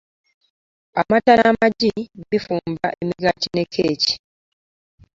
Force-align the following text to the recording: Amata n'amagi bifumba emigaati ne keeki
Amata 0.99 1.33
n'amagi 1.37 1.91
bifumba 2.29 2.87
emigaati 3.01 3.47
ne 3.53 3.63
keeki 3.73 4.13